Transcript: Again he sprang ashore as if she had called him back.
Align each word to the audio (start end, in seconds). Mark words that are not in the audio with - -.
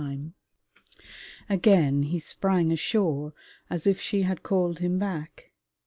Again 1.47 2.01
he 2.01 2.17
sprang 2.17 2.71
ashore 2.71 3.33
as 3.69 3.85
if 3.85 4.01
she 4.01 4.23
had 4.23 4.41
called 4.41 4.79
him 4.79 4.97
back. 4.97 5.51